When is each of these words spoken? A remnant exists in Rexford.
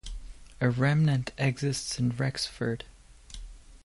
A 0.59 0.67
remnant 0.67 1.31
exists 1.37 1.99
in 1.99 2.09
Rexford. 2.09 2.85